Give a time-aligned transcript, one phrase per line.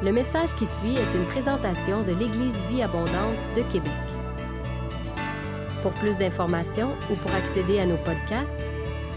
[0.00, 3.90] Le message qui suit est une présentation de l'Église Vie Abondante de Québec.
[5.82, 8.60] Pour plus d'informations ou pour accéder à nos podcasts,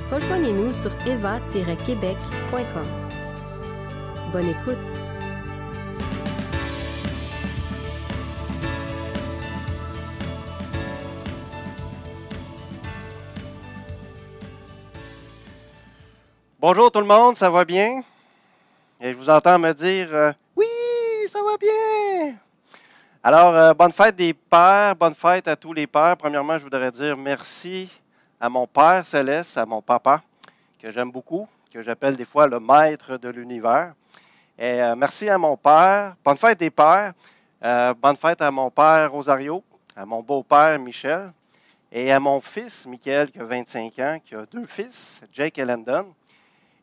[0.09, 2.87] rejoignez-nous sur eva-québec.com.
[4.33, 4.79] Bonne écoute!
[16.59, 18.01] Bonjour tout le monde, ça va bien?
[18.99, 20.31] Et je vous entends me dire euh,
[23.23, 26.17] Alors, euh, bonne fête des pères, bonne fête à tous les pères.
[26.17, 27.89] Premièrement, je voudrais dire merci
[28.39, 30.21] à mon Père céleste, à mon papa,
[30.81, 33.93] que j'aime beaucoup, que j'appelle des fois le maître de l'univers.
[34.57, 36.15] Et euh, merci à mon père.
[36.23, 37.13] Bonne fête des pères.
[37.61, 39.63] bonne fête à mon père Rosario,
[39.95, 41.31] à mon beau-père Michel,
[41.91, 45.65] et à mon fils Michael, qui a 25 ans, qui a deux fils, Jake et
[45.65, 46.13] Landon.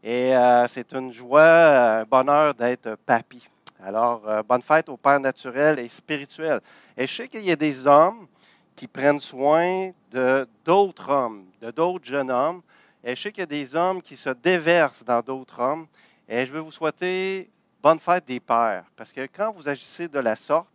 [0.03, 3.49] Et euh, c'est une joie, un bonheur d'être papy.
[3.81, 6.61] Alors, euh, bonne fête au Père naturel et spirituel.
[6.97, 8.27] Et je sais qu'il y a des hommes
[8.75, 12.63] qui prennent soin de d'autres hommes, de d'autres jeunes hommes.
[13.05, 15.87] Et je sais qu'il y a des hommes qui se déversent dans d'autres hommes.
[16.29, 17.49] Et je veux vous souhaiter
[17.81, 18.85] bonne fête des pères.
[18.97, 20.69] Parce que quand vous agissez de la sorte,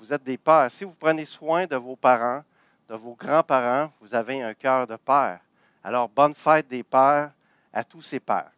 [0.00, 0.70] vous êtes des pères.
[0.70, 2.42] Si vous prenez soin de vos parents,
[2.88, 5.40] de vos grands-parents, vous avez un cœur de père.
[5.84, 7.32] Alors, bonne fête des pères
[7.70, 8.50] à tous ces pères.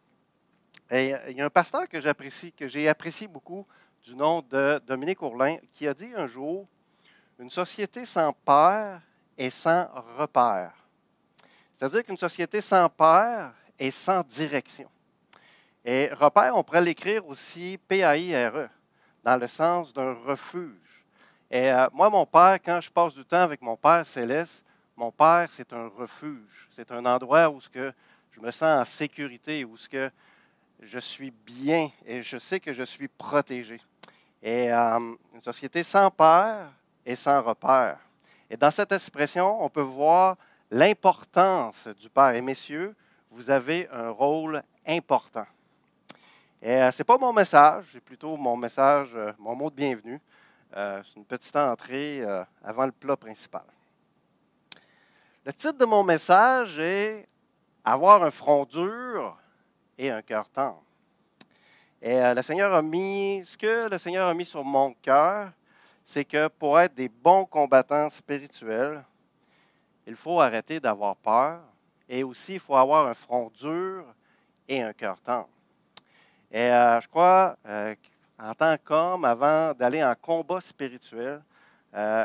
[0.89, 3.65] Et il y a un pasteur que j'apprécie, que j'ai apprécié beaucoup,
[4.03, 6.67] du nom de Dominique Ourlin, qui a dit un jour
[7.37, 9.01] Une société sans père
[9.37, 10.73] est sans repère.
[11.73, 14.89] C'est-à-dire qu'une société sans père est sans direction.
[15.85, 18.69] Et repère, on pourrait l'écrire aussi P-A-I-R-E,
[19.23, 21.05] dans le sens d'un refuge.
[21.49, 25.11] Et euh, moi, mon père, quand je passe du temps avec mon père céleste, mon
[25.11, 26.67] père, c'est un refuge.
[26.75, 27.93] C'est un endroit où ce que
[28.31, 30.11] je me sens en sécurité, où ce que
[30.81, 33.81] je suis bien et je sais que je suis protégé.
[34.41, 34.99] Et euh,
[35.33, 36.71] une société sans père
[37.05, 37.97] et sans repère.
[38.49, 40.37] Et dans cette expression, on peut voir
[40.71, 42.35] l'importance du Père.
[42.35, 42.95] Et messieurs,
[43.31, 45.45] vous avez un rôle important.
[46.61, 49.75] Et euh, ce n'est pas mon message, c'est plutôt mon message, euh, mon mot de
[49.75, 50.19] bienvenue.
[50.73, 52.23] c'est une petite entrée
[52.63, 53.65] avant le plat principal.
[55.45, 57.27] Le titre de mon message est
[57.83, 59.35] Avoir un front dur
[59.97, 60.83] et un cœur tendre.
[62.01, 65.51] Et euh, le Seigneur a mis, ce que le Seigneur a mis sur mon cœur,
[66.05, 69.03] c'est que pour être des bons combattants spirituels,
[70.07, 71.59] il faut arrêter d'avoir peur
[72.07, 74.05] et aussi il faut avoir un front dur
[74.67, 75.49] et un cœur tendre.
[76.51, 77.93] Et euh, je crois, euh,
[78.39, 81.43] en tant qu'homme, avant d'aller en combat spirituel,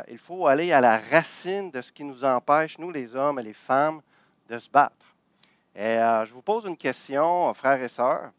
[0.07, 3.43] il faut aller à la racine de ce qui nous empêche, nous les hommes et
[3.43, 4.01] les femmes,
[4.47, 5.15] de se battre.
[5.75, 8.31] Et euh, je vous pose une question, frères et sœurs.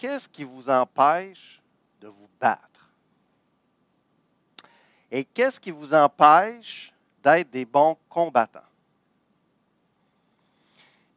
[0.00, 1.60] Qu'est-ce qui vous empêche
[2.00, 2.90] de vous battre?
[5.10, 6.90] Et qu'est-ce qui vous empêche
[7.22, 8.60] d'être des bons combattants?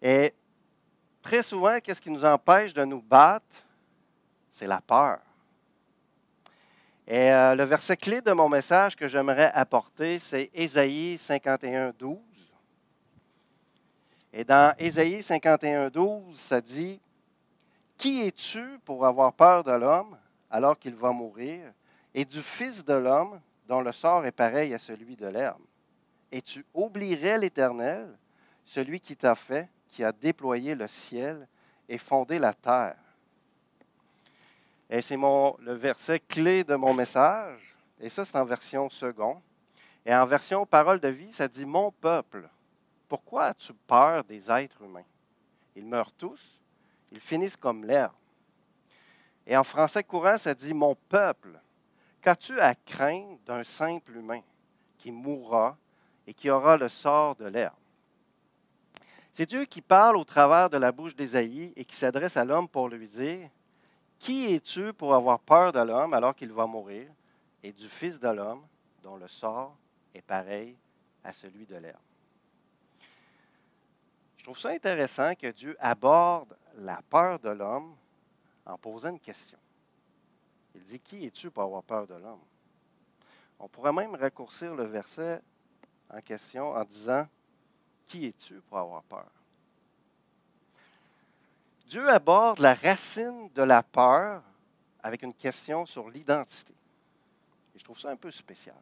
[0.01, 0.33] Et
[1.21, 3.63] très souvent, qu'est-ce qui nous empêche de nous battre?
[4.51, 5.19] C'est la peur.
[7.07, 12.17] Et euh, le verset clé de mon message que j'aimerais apporter, c'est Ésaïe 51, 12.
[14.33, 16.99] Et dans Ésaïe 51, 12, ça dit
[17.97, 20.17] Qui es-tu pour avoir peur de l'homme
[20.49, 21.71] alors qu'il va mourir,
[22.13, 25.61] et du Fils de l'homme dont le sort est pareil à celui de l'herbe
[26.31, 28.15] Et tu oublierais l'Éternel,
[28.63, 31.47] celui qui t'a fait, qui a déployé le ciel
[31.89, 32.97] et fondé la terre?
[34.89, 37.75] Et c'est le verset clé de mon message.
[37.99, 39.41] Et ça, c'est en version second.
[40.05, 42.47] Et en version parole de vie, ça dit Mon peuple
[43.13, 45.05] pourquoi as-tu peur des êtres humains?
[45.75, 46.59] Ils meurent tous,
[47.13, 48.11] ils finissent comme l'herbe.
[49.45, 51.59] Et en français courant, ça dit Mon peuple,
[52.21, 54.41] qu'as-tu à craindre d'un simple humain
[54.97, 55.77] qui mourra
[56.25, 57.75] et qui aura le sort de l'herbe?
[59.31, 62.67] C'est Dieu qui parle au travers de la bouche d'Ésaïe et qui s'adresse à l'homme
[62.67, 63.47] pour lui dire
[64.17, 67.07] Qui es-tu pour avoir peur de l'homme alors qu'il va mourir
[67.61, 68.65] et du Fils de l'homme
[69.03, 69.75] dont le sort
[70.15, 70.75] est pareil
[71.23, 72.01] à celui de l'herbe?
[74.37, 77.95] Je trouve ça intéressant que Dieu aborde la peur de l'homme
[78.65, 79.57] en posant une question.
[80.75, 82.41] Il dit, Qui es-tu pour avoir peur de l'homme?
[83.59, 85.41] On pourrait même raccourcir le verset
[86.09, 87.27] en question en disant,
[88.07, 89.29] Qui es-tu pour avoir peur?
[91.87, 94.41] Dieu aborde la racine de la peur
[95.03, 96.73] avec une question sur l'identité.
[97.75, 98.75] Et je trouve ça un peu spécial.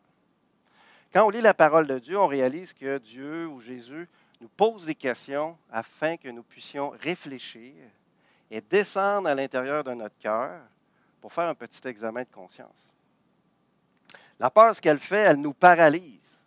[1.11, 4.07] Quand on lit la parole de Dieu, on réalise que Dieu ou Jésus
[4.41, 7.75] nous pose des questions afin que nous puissions réfléchir
[8.49, 10.59] et descendre à l'intérieur de notre cœur
[11.21, 12.89] pour faire un petit examen de conscience.
[14.39, 16.39] La peur, ce qu'elle fait, elle nous paralyse.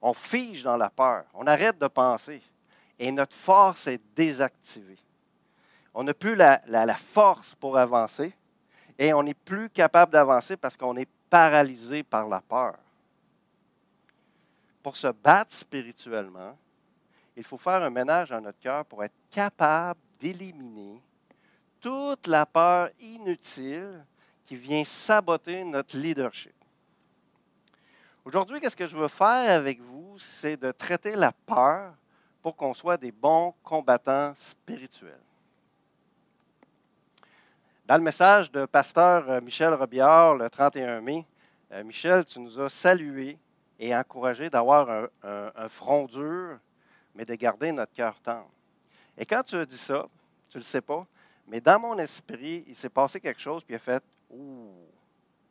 [0.00, 1.24] On fige dans la peur.
[1.34, 2.40] On arrête de penser.
[2.96, 4.98] Et notre force est désactivée.
[5.92, 6.60] On n'a plus la,
[6.96, 8.32] force pour avancer.
[8.96, 12.76] Et on n'est plus capable d'avancer parce qu'on est paralysé par la peur.
[14.84, 16.56] Pour se battre spirituellement,
[17.38, 21.00] il faut faire un ménage dans notre cœur pour être capable d'éliminer
[21.80, 24.04] toute la peur inutile
[24.44, 26.54] qui vient saboter notre leadership.
[28.24, 30.18] Aujourd'hui, qu'est-ce que je veux faire avec vous?
[30.18, 31.94] C'est de traiter la peur
[32.42, 35.20] pour qu'on soit des bons combattants spirituels.
[37.86, 41.24] Dans le message de pasteur euh, Michel Robillard le 31 mai,
[41.72, 43.38] euh, Michel, tu nous as salués
[43.78, 46.58] et encouragés d'avoir un, front dur,
[47.18, 48.48] mais de garder notre cœur tendre.
[49.16, 50.08] Et quand tu as dit ça,
[50.48, 51.04] tu ne le sais pas,
[51.48, 54.70] mais dans mon esprit, il s'est passé quelque chose, puis il a fait Ouh,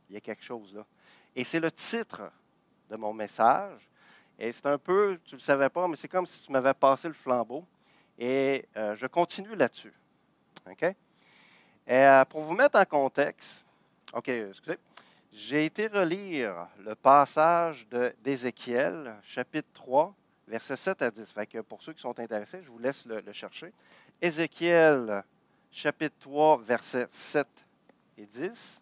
[0.09, 0.85] il y a quelque chose là.
[1.35, 2.31] Et c'est le titre
[2.89, 3.89] de mon message.
[4.39, 6.73] Et c'est un peu, tu ne le savais pas, mais c'est comme si tu m'avais
[6.73, 7.65] passé le flambeau.
[8.17, 9.93] Et euh, je continue là-dessus.
[10.71, 10.95] OK?
[11.89, 13.65] Euh, pour vous mettre en contexte,
[14.13, 14.77] OK, excusez,
[15.33, 17.85] j'ai été relire le passage
[18.23, 20.15] d'Ézéchiel, chapitre 3,
[20.47, 21.31] versets 7 à 10.
[21.31, 23.73] Fait que pour ceux qui sont intéressés, je vous laisse le, le chercher.
[24.21, 25.23] Ézéchiel,
[25.71, 27.47] chapitre 3, versets 7
[28.17, 28.81] et 10.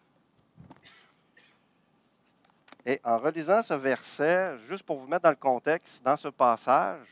[2.88, 7.08] Et en relisant ce verset, juste pour vous mettre dans le contexte, dans ce passage,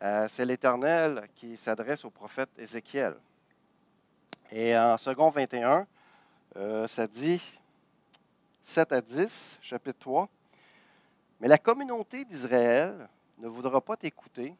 [0.00, 3.16] euh, c'est l'Éternel qui s'adresse au prophète Ézéchiel.
[4.52, 5.86] Et en second 21,
[6.56, 7.42] euh, ça dit
[8.62, 10.28] 7 à 10, chapitre 3.
[11.40, 14.54] Mais la communauté d'Israël ne voudra pas t'écouter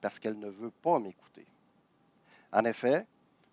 [0.00, 1.46] parce qu'elle ne veut pas m'écouter.
[2.52, 3.06] En effet,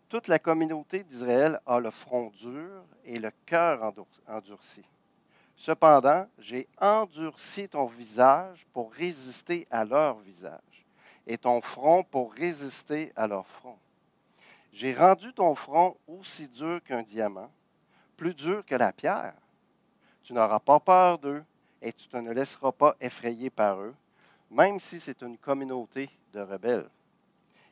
[0.10, 3.94] toute la communauté d'Israël a le front dur et le cœur
[4.28, 4.84] endurci.
[5.56, 10.86] Cependant, j'ai endurci ton visage pour résister à leur visage,
[11.28, 13.78] et ton front pour résister à leur front.
[14.72, 17.52] J'ai rendu ton front aussi dur qu'un diamant,
[18.16, 19.36] plus dur que la pierre.
[20.24, 21.44] Tu n'auras pas peur d'eux,
[21.82, 23.96] et tu ne te laisseras pas effrayer par eux,
[24.52, 26.90] même si c'est une communauté de rebelles.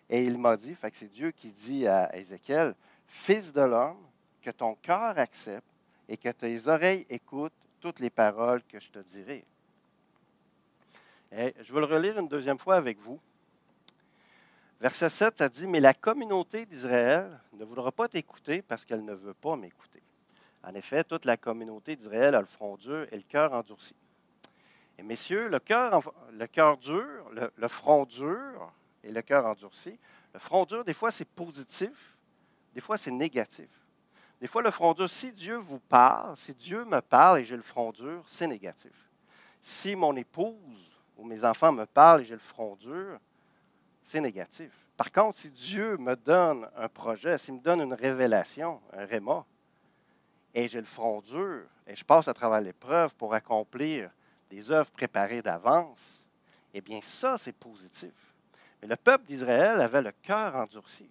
[0.09, 2.75] Et il m'a dit, c'est Dieu qui dit à Ézéchiel,
[3.07, 3.97] Fils de l'homme,
[4.41, 5.67] que ton cœur accepte
[6.07, 9.45] et que tes oreilles écoutent toutes les paroles que je te dirai.
[11.31, 13.19] Et je vais le relire une deuxième fois avec vous.
[14.79, 19.13] Verset 7, ça dit, Mais la communauté d'Israël ne voudra pas t'écouter parce qu'elle ne
[19.13, 20.01] veut pas m'écouter.
[20.63, 23.95] En effet, toute la communauté d'Israël a le front dur et le cœur endurci.
[24.97, 28.71] Et messieurs, le cœur, dur, le, le front dur
[29.03, 29.97] et le cœur endurci,
[30.33, 32.17] le front dur, des fois, c'est positif,
[32.73, 33.69] des fois, c'est négatif.
[34.39, 37.55] Des fois, le front dur, si Dieu vous parle, si Dieu me parle et j'ai
[37.55, 38.91] le front dur, c'est négatif.
[39.61, 43.19] Si mon épouse ou mes enfants me parlent et j'ai le front dur,
[44.03, 44.71] c'est négatif.
[44.95, 49.45] Par contre, si Dieu me donne un projet, s'il me donne une révélation, un réma,
[50.53, 54.09] et j'ai le front dur, et je passe à travers l'épreuve pour accomplir
[54.49, 56.23] des œuvres préparées d'avance,
[56.73, 58.13] eh bien ça, c'est positif.
[58.81, 61.09] Mais le peuple d'Israël avait le cœur endurci.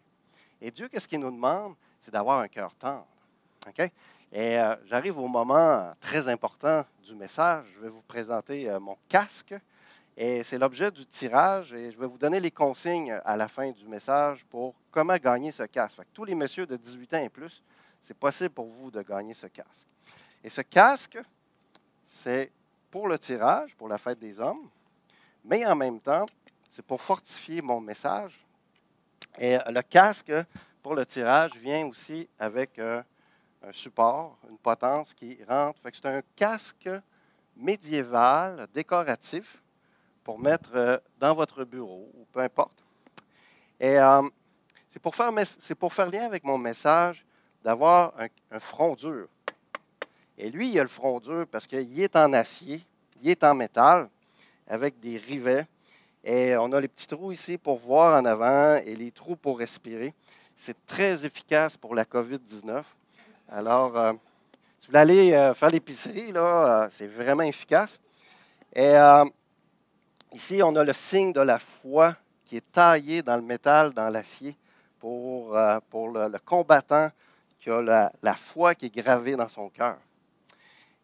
[0.60, 1.74] Et Dieu, qu'est-ce qu'il nous demande?
[2.00, 3.06] C'est d'avoir un cœur tendre.
[4.32, 7.64] Et euh, j'arrive au moment très important du message.
[7.74, 9.54] Je vais vous présenter euh, mon casque.
[10.16, 11.72] Et c'est l'objet du tirage.
[11.72, 15.52] Et je vais vous donner les consignes à la fin du message pour comment gagner
[15.52, 15.98] ce casque.
[16.14, 17.62] tous les messieurs de 18 ans et plus,
[18.00, 19.88] c'est possible pour vous de gagner ce casque.
[20.44, 21.18] Et ce casque,
[22.06, 22.50] c'est
[22.96, 24.70] pour le tirage, pour la fête des hommes,
[25.44, 26.24] mais en même temps,
[26.70, 28.42] c'est pour fortifier mon message.
[29.36, 30.32] Et le casque
[30.82, 33.02] pour le tirage vient aussi avec euh,
[33.62, 35.78] un support, une potence qui rentre.
[35.92, 36.88] c'est un casque
[37.54, 39.62] médiéval, décoratif,
[40.24, 42.82] pour mettre euh, dans votre bureau, ou peu importe.
[43.78, 44.22] Et euh,
[44.88, 45.32] c'est pour, faire,
[45.78, 47.26] pour faire lien avec mon message
[47.62, 48.14] d'avoir
[48.50, 49.28] un, front dur.
[50.38, 52.84] Et lui, il a le front dur parce qu'il est en acier,
[53.22, 54.08] il est en métal,
[54.68, 55.66] avec des rivets.
[56.24, 59.58] Et on a les petits trous ici pour voir en avant et les trous pour
[59.58, 60.12] respirer.
[60.56, 62.82] C'est très efficace pour la COVID-19.
[63.48, 64.12] Alors, euh,
[64.78, 68.00] si vous voulez aller euh, faire l'épicerie, là, euh, c'est vraiment efficace.
[68.74, 68.94] Et
[70.34, 72.14] ici, on a le signe de la foi
[72.44, 74.54] qui est taillé dans le métal, dans l'acier,
[74.98, 75.56] pour,
[75.88, 77.08] pour le, combattant
[77.58, 79.96] qui a la, la, foi qui est gravée dans son cœur.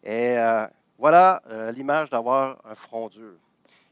[0.02, 0.36] Et
[0.98, 1.42] voilà
[1.74, 3.34] l'image d'avoir un front dur.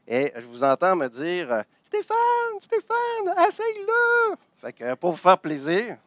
[0.07, 4.35] Et je vous entends me dire Stéphane, Stéphane, essaye-le.
[4.61, 5.97] Fait que pour vous faire plaisir,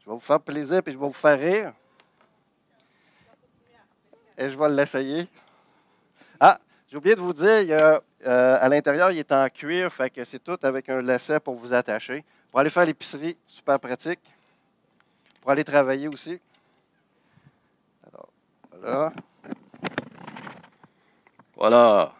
[0.00, 1.72] je vais vous faire plaisir et je vais vous faire rire.
[4.36, 5.28] et je vais l'essayer.
[6.40, 6.58] Ah,
[6.90, 10.42] j'ai oublié de vous dire, euh, à l'intérieur, il est en cuir, fait que c'est
[10.42, 12.24] tout avec un lacet pour vous attacher.
[12.50, 14.20] Pour aller faire l'épicerie, super pratique.
[15.40, 16.40] Pour aller travailler aussi.
[21.54, 22.12] Voilà.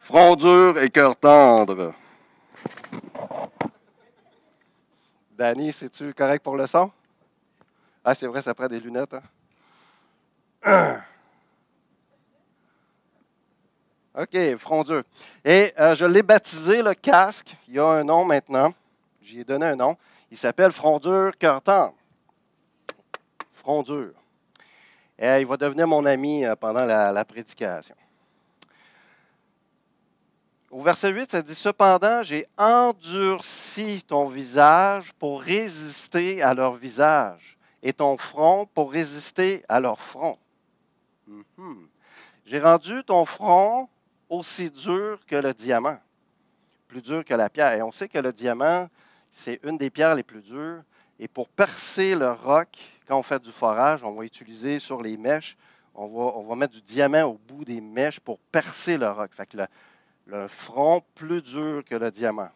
[0.00, 1.94] Front dur et cœur tendre.
[5.30, 6.90] Danny, c'est-tu correct pour le son?
[8.04, 9.14] Ah, c'est vrai, ça prend des lunettes.
[10.64, 11.00] Hein?
[14.18, 15.04] OK, front dur.
[15.44, 17.56] Et euh, je l'ai baptisé, le casque.
[17.68, 18.74] Il y a un nom maintenant.
[19.22, 19.96] J'y ai donné un nom.
[20.30, 21.94] Il s'appelle Front dur, cœur tendre.
[23.54, 24.12] Front dur.
[25.22, 27.94] Et il va devenir mon ami euh, pendant la, prédication.
[30.68, 37.56] Au verset 8, ça dit Cependant, j'ai endurci ton visage pour résister à leur visage,
[37.84, 40.38] et ton front pour résister à leur front.
[41.28, 41.86] Mhm.
[42.44, 43.88] J'ai rendu ton front
[44.28, 45.98] aussi dur que le diamant,
[46.88, 47.74] plus dur que la pierre.
[47.74, 48.88] Et on sait que le diamant,
[49.30, 50.82] c'est une des pierres les plus dures.
[51.20, 52.76] Et pour percer le roc,
[53.12, 55.54] quand on fait du forage, on va utiliser sur les mèches,
[55.94, 59.30] on va, on va mettre du diamant au bout des mèches pour percer le roc.
[59.34, 59.58] Fait que
[60.24, 62.48] le, front plus dur que le diamant.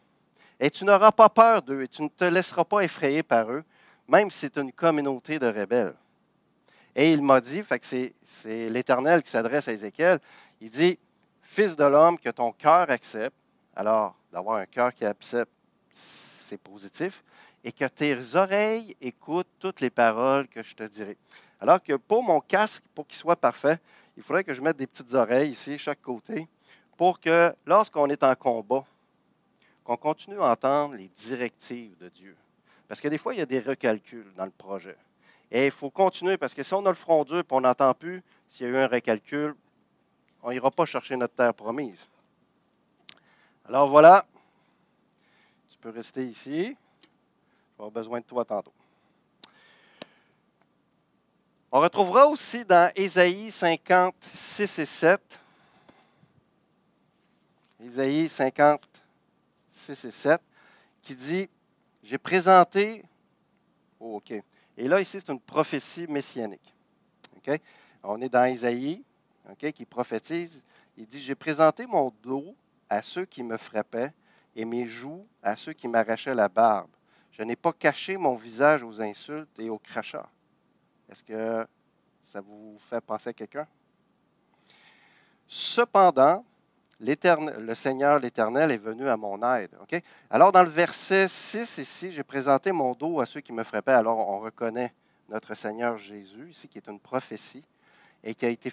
[0.58, 3.62] Et tu n'auras pas peur d'eux et tu ne te laisseras pas effrayer par eux,
[4.08, 5.94] même si c'est une communauté de rebelles.
[6.94, 7.84] Et il m'a dit, fait que
[8.24, 10.20] c'est l'Éternel qui s'adresse à Ézéchiel,
[10.62, 10.98] il dit,
[11.42, 13.36] Fils de l'homme, que ton cœur accepte,
[13.74, 15.52] alors d'avoir un cœur qui accepte,
[15.92, 17.22] c'est positif,
[17.66, 21.16] et que tes oreilles écoutent toutes les paroles que je te dirai.
[21.60, 23.80] Alors que pour mon casque, pour qu'il soit parfait,
[24.16, 26.46] il faudrait que je mette des petites oreilles ici, chaque côté,
[26.96, 28.84] pour que lorsqu'on est en combat,
[29.82, 32.36] qu'on continue à entendre les directives de Dieu.
[32.86, 34.96] Parce que des fois, il y a des recalculs dans le projet.
[35.50, 37.94] Et il faut continuer, parce que si on a le front dur et on n'entend
[37.94, 39.56] plus s'il y a eu un recalcul,
[40.40, 42.06] on n'ira pas chercher notre terre promise.
[43.68, 44.24] Alors voilà,
[45.68, 46.76] tu peux rester ici.
[47.78, 48.72] Avoir besoin de toi tantôt.
[51.70, 55.40] On retrouvera aussi dans Ésaïe 56 et 7.
[57.80, 60.40] Ésaïe 56 et 7,
[61.02, 61.50] qui dit
[62.02, 63.04] J'ai présenté.
[64.00, 64.32] Oh, OK.
[64.78, 66.74] Et là, ici, c'est une prophétie messianique.
[67.36, 67.60] OK?
[68.02, 69.04] On est dans Ésaïe,
[69.74, 70.64] qui prophétise.
[70.96, 72.54] Il dit J'ai présenté mon dos
[72.88, 74.12] à ceux qui me frappaient
[74.54, 76.90] et mes joues à ceux qui m'arrachaient la barbe.
[77.36, 80.28] Je n'ai pas caché mon visage aux insultes et aux crachats.
[81.10, 81.66] Est-ce que
[82.26, 83.66] ça vous fait penser à quelqu'un?
[85.46, 86.44] Cependant,
[86.98, 89.70] le Seigneur l'Éternel est venu à mon aide.
[90.30, 93.92] Alors, dans le verset 6 ici, j'ai présenté mon dos à ceux qui me frappaient.
[93.92, 94.94] Alors, on reconnaît
[95.28, 97.64] notre Seigneur Jésus, ici, qui est une prophétie,
[98.24, 98.72] et qui a été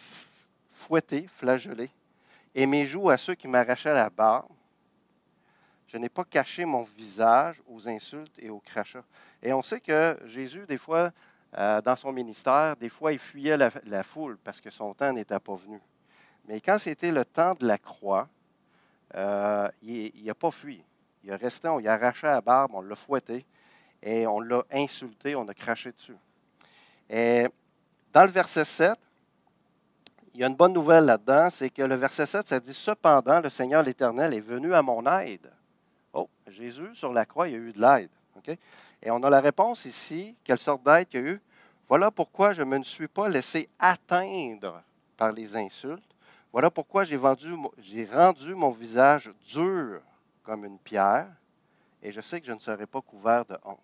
[0.72, 1.92] fouetté, flagellé,
[2.56, 4.48] et mes joues à ceux qui m'arrachaient la barbe.
[5.94, 9.04] Je n'ai pas caché mon visage aux insultes et aux crachats.
[9.44, 11.12] Et on sait que Jésus, des fois,
[11.56, 15.40] euh, dans son ministère, des fois, il fuyait la, foule parce que son temps n'était
[15.40, 15.80] pas venu.
[16.48, 18.28] Mais quand c'était le temps de la croix,
[19.14, 20.84] euh, il n'a pas fui.
[21.24, 23.46] Il a resté, on lui a arraché la barbe, on l'a fouetté
[24.02, 26.18] et on l'a insulté, on a craché dessus.
[27.08, 27.48] Et
[28.12, 28.98] dans le verset 7,
[30.34, 33.42] il y a une bonne nouvelle là-dedans, c'est que le verset 7, ça dit Cependant,
[33.42, 35.53] le Seigneur l'Éternel est venu à mon aide.
[36.14, 38.10] Oh, Jésus, sur la croix, il y a eu de l'aide.
[39.02, 41.42] Et on a la réponse ici quelle sorte d'aide il y a eu
[41.88, 44.82] Voilà pourquoi je ne me suis pas laissé atteindre
[45.18, 46.04] par les insultes.
[46.52, 47.56] Voilà pourquoi j'ai rendu
[48.56, 50.02] mon visage dur
[50.44, 51.28] comme une pierre,
[52.02, 53.80] et je sais que je ne serai pas couvert de honte.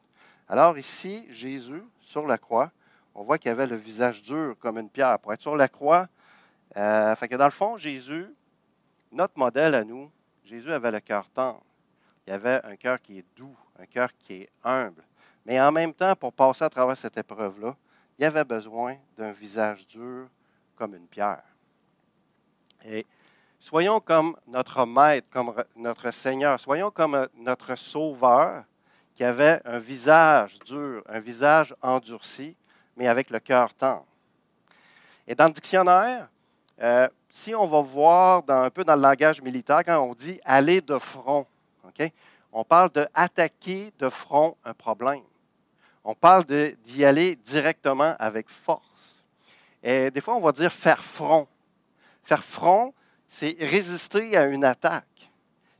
[0.47, 2.71] Alors ici, Jésus, sur la croix,
[3.15, 5.17] on voit qu'il avait le visage dur comme une pierre.
[5.19, 6.07] Pour être sur la croix,
[6.77, 8.27] euh, fait que dans le fond, Jésus,
[9.11, 10.11] notre modèle à nous,
[10.43, 11.63] Jésus avait le cœur tendre.
[12.29, 15.03] Il avait un cœur qui est doux, un cœur qui est humble.
[15.47, 17.75] Mais en même temps, pour passer à travers cette épreuve-là,
[18.19, 20.27] il avait besoin d'un visage dur
[20.75, 21.41] comme une pierre.
[22.85, 23.07] Et
[23.57, 28.63] soyons comme notre maître, comme notre Seigneur, soyons comme notre Sauveur
[29.15, 32.55] qui avait un visage dur, un visage endurci,
[32.95, 34.05] mais avec le cœur tendre.
[35.25, 36.29] Et dans le dictionnaire,
[36.79, 40.79] euh, si on va voir un peu dans le langage militaire, quand on dit aller
[40.79, 41.47] de front,
[42.51, 45.23] on parle d'attaquer de front un problème.
[46.03, 49.23] On parle d'y aller directement avec force.
[49.83, 51.47] Et des fois, on va dire faire front.
[52.23, 52.93] Faire front,
[53.27, 55.31] c'est résister à une attaque.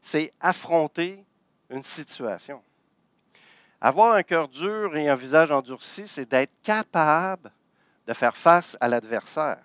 [0.01, 1.23] C'est affronter
[1.69, 2.61] une situation.
[3.81, 7.51] Avoir un cœur dur et un visage endurci, c'est d'être capable
[8.05, 9.63] de faire face à l'adversaire,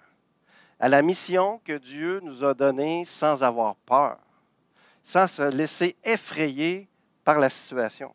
[0.79, 4.19] à la mission que Dieu nous a donnée sans avoir peur,
[5.05, 6.89] sans se laisser effrayer
[7.23, 8.15] par la situation.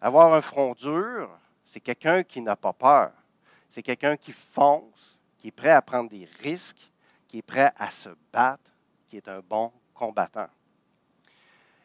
[0.00, 1.28] Avoir un front dur,
[1.66, 3.12] c'est quelqu'un qui n'a pas peur.
[3.68, 6.90] C'est quelqu'un qui fonce, qui est prêt à prendre des risques,
[7.26, 8.70] qui est prêt à se battre,
[9.08, 10.48] qui est un bon combattant.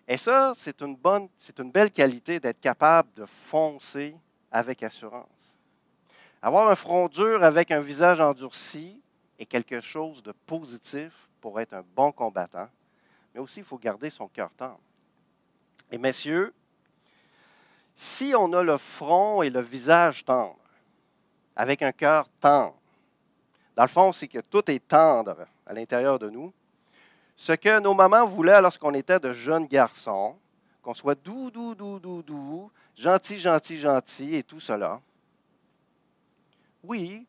[0.07, 4.15] Et ça, c'est une bonne, c'est une belle qualité d'être capable de foncer
[4.51, 5.55] avec assurance.
[6.41, 9.01] Avoir un front dur avec un visage endurci
[9.39, 12.69] est quelque chose de positif pour être un bon combattant,
[13.33, 14.79] mais aussi il faut garder son cœur tendre.
[15.91, 16.53] Et messieurs,
[17.95, 20.57] si on a le front et le visage tendre,
[21.55, 22.75] avec un cœur tendre,
[23.75, 26.53] dans le fond, c'est que tout est tendre à l'intérieur de nous,
[27.35, 30.35] ce que nos mamans voulaient lorsqu'on était de jeunes garçons,
[30.81, 35.01] qu'on soit doux, doux, doux, doux, doux, gentil, gentil, gentil et tout cela.
[36.83, 37.25] Oui,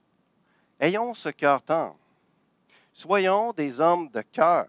[0.81, 1.97] ayons ce cœur tendre.
[2.93, 4.67] Soyons des hommes de cœur,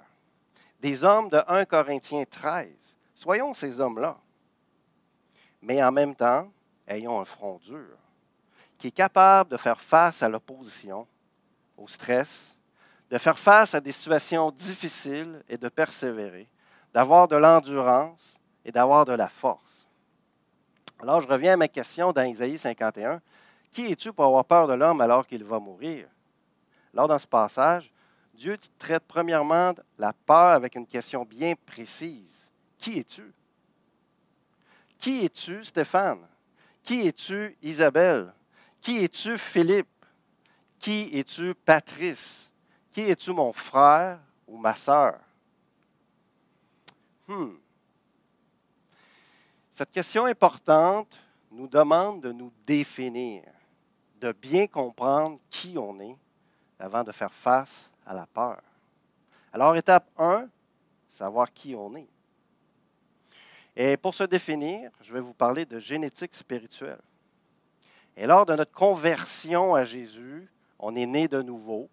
[0.80, 2.70] des hommes de 1 Corinthiens 13.
[3.14, 4.18] Soyons ces hommes-là.
[5.62, 6.52] Mais en même temps,
[6.88, 7.98] ayons un front dur,
[8.78, 11.08] qui est capable de faire face à l'opposition,
[11.78, 12.56] au stress,
[13.10, 16.48] de faire face à des situations difficiles et de persévérer,
[16.94, 19.88] d'avoir de l'endurance et d'avoir de la force.
[21.00, 23.22] Alors, je reviens à ma question dans Isaïe 51.
[23.72, 26.08] Qui es-tu pour avoir peur de l'homme alors qu'il va mourir?
[26.94, 27.92] Alors, dans ce passage,
[28.36, 32.48] Dieu traite premièrement la peur avec une question bien précise.
[32.78, 33.34] Qui es-tu?
[34.98, 36.28] Qui es-tu, Stéphane?
[36.84, 38.34] Qui es-tu, Isabelle?
[38.82, 39.88] Qui es-tu, Philippe?
[40.80, 42.52] Qui es-tu, Patrice?
[42.92, 45.20] Qui es-tu, mon frère ou ma sœur?
[47.28, 47.56] Hmm.
[49.72, 51.18] Cette question importante
[51.52, 53.44] nous demande de nous définir,
[54.20, 56.18] de bien comprendre qui on est
[56.80, 58.62] avant de faire face à la peur.
[59.54, 60.48] Alors, étape 1,
[61.10, 62.08] savoir qui on est.
[63.76, 67.02] Et pour se définir, je vais vous parler de génétique spirituelle.
[68.16, 70.48] Et lors de notre conversion à Jésus,
[70.80, 71.90] on est né de nouveau.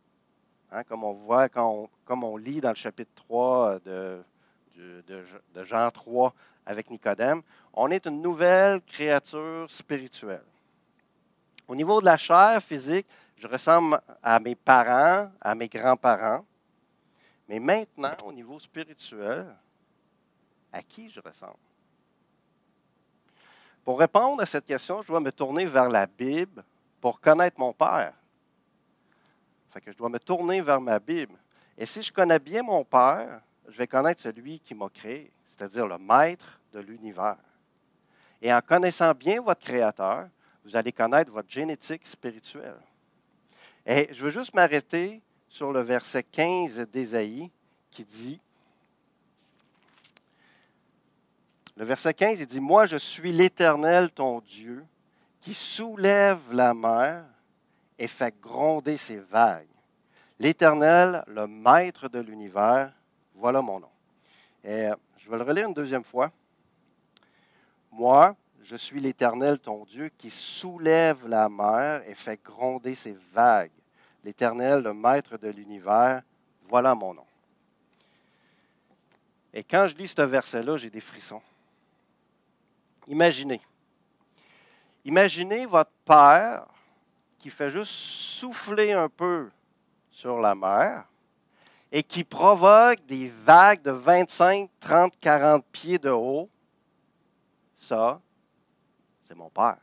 [0.71, 4.23] Hein, comme on voit, quand comme on lit dans le chapitre 3 de,
[4.77, 6.35] de, Jean 3
[6.67, 7.43] avec Nicodème,
[7.75, 10.45] on est une nouvelle créature spirituelle.
[11.69, 13.07] Au niveau de la chair physique,
[13.43, 16.47] je ressemble à mes parents, à mes grands-parents.
[17.49, 19.53] Mais maintenant, au niveau spirituel,
[20.73, 21.59] à qui je ressemble?
[23.85, 26.63] Pour répondre à cette question, je dois me tourner vers la Bible
[27.01, 28.15] pour connaître mon Père.
[29.71, 31.37] Fait que je dois me tourner vers ma Bible.
[31.77, 35.89] Et si je connais bien mon Père, je vais connaître celui qui m'a créé, c'est-à-dire
[35.89, 37.39] le maître de l'univers.
[38.41, 40.29] Et en connaissant bien votre Créateur,
[40.65, 42.79] vous allez connaître votre génétique spirituelle.
[43.87, 47.51] Et je veux juste m'arrêter sur le verset 15 d'Ésaïe
[47.91, 48.41] qui dit,
[51.77, 54.85] le verset 15, il dit, Moi je suis l'Éternel, ton Dieu,
[55.41, 57.25] qui soulève la mer
[57.99, 59.67] et fait gronder ses vagues.
[60.39, 62.93] L'Éternel, le maître de l'univers,
[63.35, 63.91] voilà mon nom.
[64.65, 66.31] Et euh, je vais le relire une deuxième fois.
[67.91, 73.73] Moi, je suis l'Éternel, ton Dieu, qui soulève la mer et fait gronder ses vagues.
[74.25, 76.23] L'Éternel, le maître de l'univers,
[76.69, 77.27] voilà mon nom.
[79.53, 81.43] Et quand je lis ce verset-là, j'ai des frissons.
[83.09, 83.61] Imaginez.
[85.05, 86.67] Imaginez votre père
[87.39, 89.51] qui fait juste souffler un peu
[90.11, 91.05] sur la mer
[91.91, 96.49] et qui provoque des vagues de 25, 30, 40 pieds de haut,
[97.77, 98.21] ça,
[99.35, 99.79] mon Père.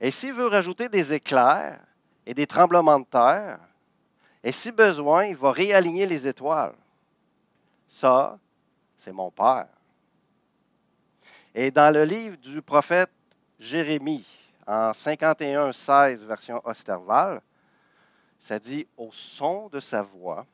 [0.00, 1.80] Et s'il veut rajouter des éclairs
[2.24, 3.60] et des tremblements de terre,
[4.42, 6.74] et si besoin, il va réaligner les étoiles,
[7.88, 8.38] ça,
[8.96, 9.68] c'est mon Père.
[11.54, 13.10] Et dans le livre du prophète
[13.58, 14.26] Jérémie,
[14.66, 17.40] en 51, 16, version Osterval,
[18.38, 20.46] ça dit Au son de sa voix,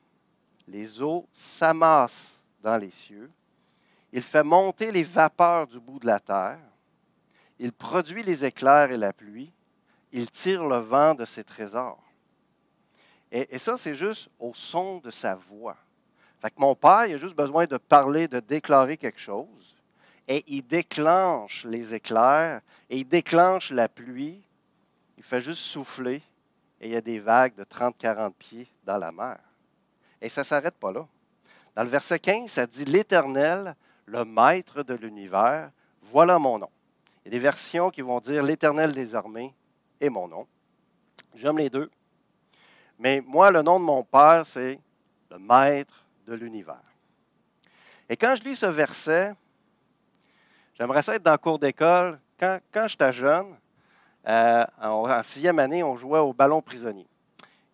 [0.68, 3.30] les eaux s'amassent dans les cieux.
[4.12, 6.60] Il fait monter les vapeurs du bout de la terre.
[7.62, 9.52] Il produit les éclairs et la pluie.
[10.10, 12.02] Il tire le vent de ses trésors.
[13.30, 15.76] Et, ça, c'est juste au son de sa voix.
[16.40, 19.76] Fait mon père, il a juste besoin de parler, de déclarer quelque chose
[20.26, 24.42] et il déclenche les éclairs et il déclenche la pluie.
[25.16, 26.20] Il fait juste souffler
[26.80, 29.38] et il y a des vagues de 30-40 pieds dans la mer.
[30.20, 31.06] Et ça ne s'arrête pas là.
[31.76, 35.70] Dans le verset 15, ça dit L'Éternel, le maître de l'univers,
[36.02, 36.70] voilà mon nom.
[37.24, 39.54] Il y a des versions qui vont dire L'Éternel des armées
[40.00, 40.46] est mon nom.
[41.34, 41.90] J'aime les deux.
[42.98, 44.78] Mais moi, le nom de mon Père, c'est
[45.30, 46.82] le Maître de l'univers.
[48.08, 49.34] Et quand je lis ce verset,
[50.74, 52.20] j'aimerais ça être dans le cours d'école.
[52.38, 53.56] Quand, quand j'étais jeune,
[54.26, 57.06] euh, en, sixième année, on jouait au ballon prisonnier.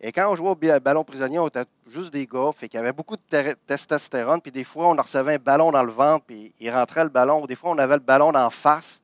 [0.01, 2.81] Et quand on jouait au ballon prisonnier, on était juste des gars, fait qu'il y
[2.81, 6.55] avait beaucoup de testostérone, puis des fois, on recevait un ballon dans le ventre, puis
[6.61, 9.03] il rentrait le ballon, ou des fois, on avait le ballon en face,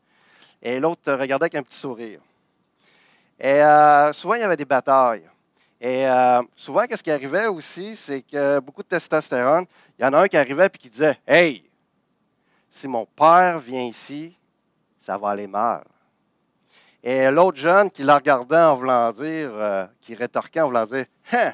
[0.64, 2.20] et l'autre regardait avec un petit sourire.
[3.38, 5.28] Et euh, souvent, il y avait des batailles.
[5.78, 9.66] Et euh, souvent, qu'est-ce qui arrivait aussi, c'est que beaucoup de testostérone,
[9.98, 11.62] il y en a un qui arrivait et qui disait Hey,
[12.70, 14.34] si mon père vient ici,
[14.98, 15.84] ça va aller mal.
[17.02, 21.04] Et l'autre jeune qui la regardait en voulant dire, euh, qui rétorquait en voulant dire
[21.32, 21.52] hein,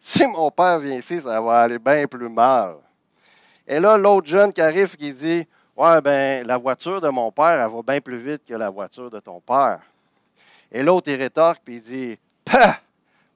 [0.00, 2.78] si mon père vient ici, ça va aller bien plus mal.
[3.68, 5.46] Et là, l'autre jeune qui arrive qui dit
[5.80, 9.10] Ouais, ben, la voiture de mon père, elle va bien plus vite que la voiture
[9.10, 9.80] de ton père.
[10.70, 12.80] Et l'autre, il rétorque puis il dit Pah!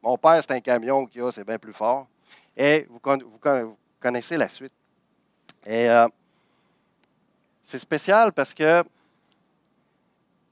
[0.02, 2.06] Mon père, c'est un camion qui a, c'est bien plus fort.
[2.54, 3.00] Et vous,
[3.98, 4.74] connaissez la suite.
[5.64, 6.06] Et euh,
[7.62, 8.84] c'est spécial parce que à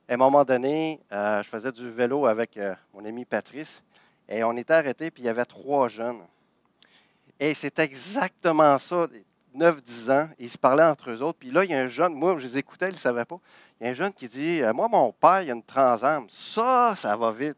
[0.08, 3.82] un moment donné, euh, je faisais du vélo avec euh, mon ami Patrice
[4.30, 6.22] et on était arrêté, puis il y avait trois jeunes.
[7.38, 9.06] Et c'est exactement ça,
[9.56, 11.38] 9-10 ans, ils se parlaient entre eux autres.
[11.38, 13.38] Puis là, il y a un jeune, moi, je les écoutais, ils ne savaient pas.
[13.80, 15.62] Il y a un jeune qui dit euh, Moi, mon père, il y a une
[15.62, 16.26] transam.
[16.30, 17.56] Ça, ça va vite.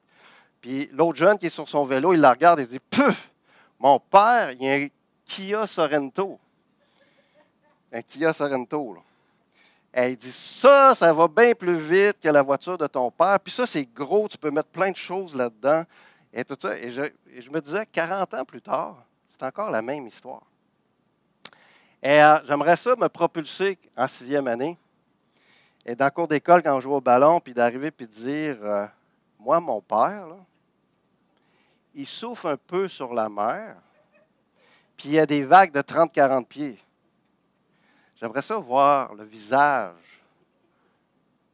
[0.60, 3.30] Puis l'autre jeune qui est sur son vélo, il la regarde et dit Puf
[3.78, 4.88] Mon père, il y a un
[5.24, 6.38] Kia Sorento.
[7.92, 9.00] Un Kia Sorento, là.
[9.96, 13.38] Elle dit Ça, ça va bien plus vite que la voiture de ton père.
[13.38, 15.84] Puis ça, c'est gros, tu peux mettre plein de choses là-dedans.
[16.32, 16.76] Et tout ça.
[16.76, 18.96] Et je, me disais, 40 ans plus tard,
[19.28, 20.42] c'est encore la même histoire.
[22.04, 24.76] Et euh, j'aimerais ça me propulser en sixième année.
[25.86, 28.58] Et dans le cours d'école, quand on joue au ballon, puis d'arriver puis de dire
[28.62, 28.86] euh,
[29.38, 30.26] Moi, mon père,
[31.94, 33.76] il souffle un peu sur la mer,
[34.98, 36.78] puis il y a des vagues de 30-40 pieds.
[38.20, 40.20] J'aimerais ça voir le visage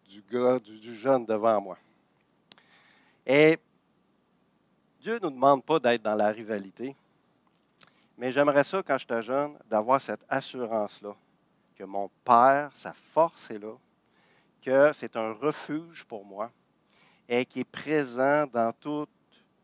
[0.09, 1.79] du gars, du, jeune devant moi.
[3.25, 3.57] Et
[5.01, 6.97] Dieu ne nous demande pas d'être dans la rivalité,
[8.21, 11.17] mais j'aimerais ça, quand j'étais jeune, d'avoir cette assurance-là,
[11.75, 13.73] que mon Père, sa force est là,
[14.61, 16.51] que c'est un refuge pour moi
[17.27, 19.09] et qui est présent dans toutes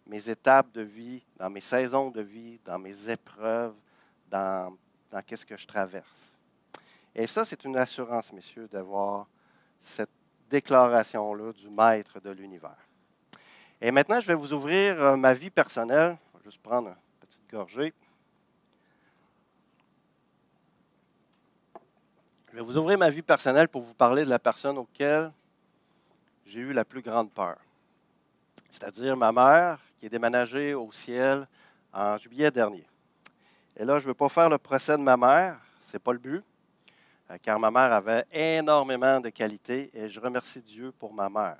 [0.06, 3.74] mes étapes de vie, dans mes saisons de vie, dans mes épreuves,
[4.30, 4.74] dans,
[5.26, 6.34] qu'est-ce que je traverse.
[7.14, 9.26] Et ça, c'est une assurance, messieurs, d'avoir
[9.78, 10.08] cette
[10.48, 12.88] déclaration-là du maître de l'univers.
[13.82, 16.16] Et maintenant, je vais vous ouvrir euh, ma vie personnelle.
[16.32, 17.92] Je vais juste prendre une petite gorgée.
[22.56, 25.30] Je vous ouvrir ma vie personnelle pour vous parler de la personne auquel
[26.46, 27.58] j'ai eu la plus grande peur.
[28.70, 31.46] C'est-à-dire ma mère qui est déménagée au ciel
[31.92, 32.86] en juillet dernier.
[33.76, 36.14] Et là, je ne veux pas faire le procès de ma mère, ce n'est pas
[36.14, 36.42] le but.
[37.30, 41.58] Euh, car ma mère avait énormément de qualités et je remercie Dieu pour ma mère.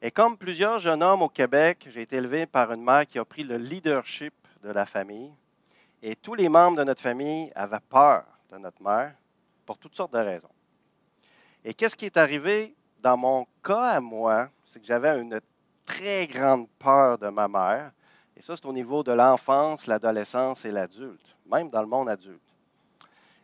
[0.00, 3.24] Et comme plusieurs jeunes hommes au Québec, j'ai été élevé par une mère qui a
[3.24, 5.30] pris le leadership de la famille
[6.02, 9.14] et tous les membres de notre famille avaient peur de notre mère
[9.64, 10.50] pour toutes sortes de raisons.
[11.64, 15.40] Et qu'est-ce qui est arrivé dans mon cas à moi, c'est que j'avais une
[15.84, 17.92] très grande peur de ma mère.
[18.36, 22.40] Et ça, c'est au niveau de l'enfance, l'adolescence et l'adulte, même dans le monde adulte.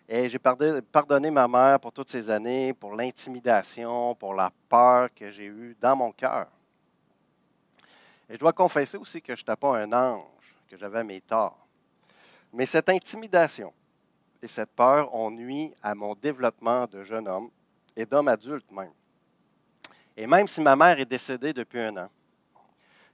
[0.08, 5.28] Et j'ai pardonné ma mère pour toutes ces années, pour l'intimidation, pour la peur que
[5.28, 6.46] j'ai eue dans mon cœur.
[8.28, 11.58] Et je dois confesser aussi que je n'étais pas un ange, que j'avais mes torts.
[12.52, 13.72] Mais cette intimidation
[14.42, 17.50] et cette peur ont nuit à mon développement de jeune homme
[17.96, 18.92] et d'homme adulte même.
[20.16, 22.10] Et même si ma mère est décédée depuis un an,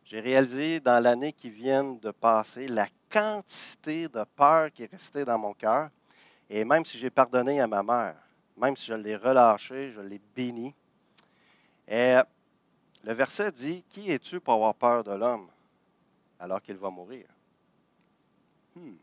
[0.05, 5.25] j'ai réalisé dans l'année qui vient de passer la quantité de peur qui est restée
[5.25, 5.91] dans mon cœur
[6.51, 8.17] et même si j'ai pardonné à ma mère,
[8.57, 10.75] même si je l'ai relâché, je l'ai béni,
[11.87, 12.17] et
[13.03, 15.49] le verset dit, Qui es-tu pour avoir peur de l'homme
[16.39, 17.27] alors qu'il va mourir?
[18.75, 18.95] Hmm.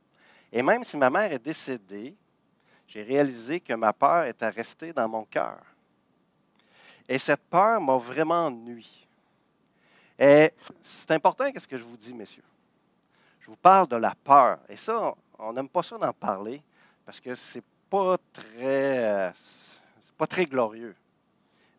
[0.51, 2.15] Et même si ma mère est décédée,
[2.87, 5.59] j'ai réalisé que ma peur était restée dans mon cœur.
[7.07, 9.07] Et cette peur m'a vraiment nuit.
[10.19, 12.43] Et c'est important ce que je vous dis, messieurs?
[13.39, 14.59] Je vous parle de la peur.
[14.69, 16.61] Et ça, on n'aime pas ça d'en parler
[17.05, 18.17] parce que c'est pas
[18.59, 19.31] euh,
[20.17, 20.95] pas très glorieux.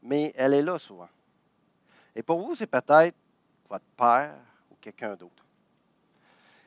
[0.02, 1.08] Mais elle est là souvent.
[2.14, 3.16] Et pour vous, c'est peut-être
[3.68, 4.35] votre père
[4.70, 5.41] ou quelqu'un d'autre.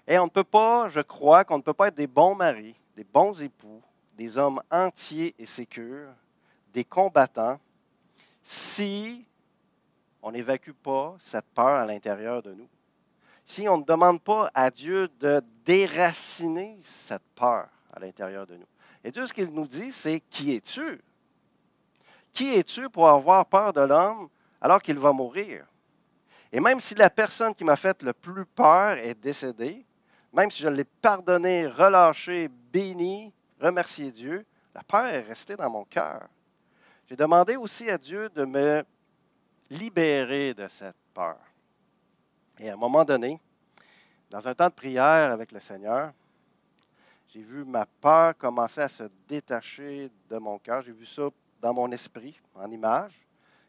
[0.08, 2.76] Et on ne peut pas, je crois, qu'on ne peut pas être des bons maris,
[2.96, 3.82] des bons époux,
[4.14, 6.14] des hommes entiers et sécures,
[6.74, 7.60] des combattants,
[8.44, 9.26] si
[10.22, 12.70] on n'évacue pas cette peur à l'intérieur de nous,
[13.44, 18.68] si on ne demande pas à Dieu de déraciner cette peur à l'intérieur de nous.
[19.04, 21.02] Et Dieu, ce qu'il nous dit, c'est Qui es-tu?
[22.32, 25.66] Qui es-tu pour avoir peur de l'homme alors qu'il va mourir
[26.52, 29.86] Et même si la personne qui m'a fait le plus peur est décédée,
[30.36, 35.86] même si je l'ai pardonné, relâché, béni, remercié Dieu, la peur est restée dans mon
[35.86, 36.28] cœur.
[37.08, 38.84] J'ai demandé aussi à Dieu de me
[39.70, 41.38] libérer de cette peur.
[42.60, 43.40] Et à un moment donné,
[44.30, 46.12] dans un temps de prière avec le Seigneur,
[47.34, 50.82] j'ai vu ma peur commencer à se détacher de mon cœur.
[50.82, 51.30] J'ai vu ça
[51.62, 53.26] dans mon esprit, en image.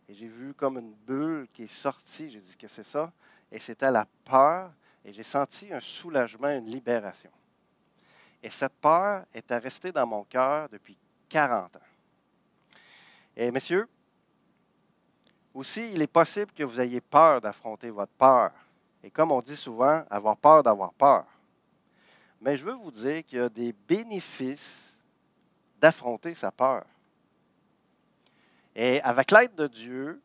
[0.08, 2.30] Et j'ai vu comme une bulle qui est sortie.
[2.30, 3.12] J'ai dit que c'est ça?
[3.50, 4.70] Et c'était la peur.
[5.06, 7.30] Et j'ai senti un soulagement, une libération.
[8.42, 11.80] Et cette peur était restée dans mon cœur depuis 40 ans.
[13.36, 13.88] Et messieurs,
[15.54, 18.50] aussi, il est possible que vous ayez peur d'affronter votre peur.
[19.00, 21.24] Et comme on dit souvent, avoir peur d'avoir peur.
[22.40, 25.00] Mais je veux vous dire qu'il y a des bénéfices
[25.80, 26.84] d'affronter sa peur.
[28.74, 30.20] Et avec l'aide de Dieu,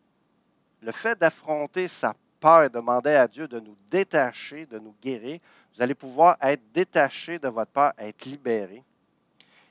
[0.82, 5.40] le fait d'affronter sa peur et demander à Dieu de nous détacher, de nous guérir,
[5.74, 8.84] vous allez pouvoir être détaché de votre peur, être libéré.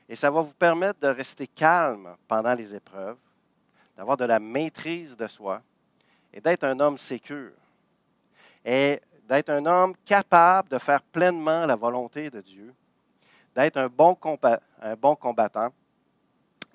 [0.09, 3.17] Et ça va vous permettre de rester calme pendant les épreuves,
[3.95, 5.61] d'avoir de la maîtrise de soi
[6.33, 7.53] et d'être un homme sécure.
[8.65, 12.73] Et d'être un homme capable de faire pleinement la volonté de Dieu,
[13.55, 14.17] d'être un, bon
[14.81, 15.69] un bon combattant.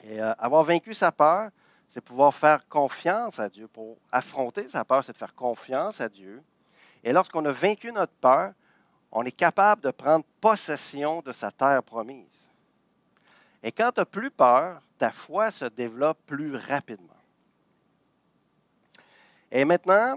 [0.02, 1.50] Et euh, avoir vaincu sa peur,
[1.88, 3.68] c'est pouvoir faire confiance à Dieu.
[3.68, 6.42] Pour affronter sa peur, c'est de faire confiance à Dieu.
[7.02, 8.52] Et lorsqu'on a vaincu notre peur,
[9.12, 12.26] on est capable de prendre possession de sa terre promise.
[13.62, 17.12] Et quand tu n'as plus peur, ta foi se développe plus rapidement.
[19.50, 20.16] Et maintenant,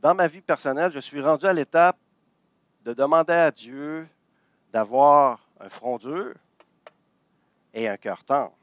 [0.00, 1.96] dans ma vie personnelle, je suis rendu à l'étape
[2.84, 4.08] de demander à Dieu
[4.72, 6.34] d'avoir un front dur
[7.72, 8.54] et un cœur tendre.